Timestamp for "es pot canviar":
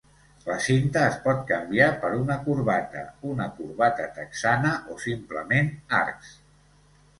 1.09-1.89